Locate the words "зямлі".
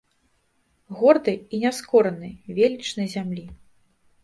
3.15-3.47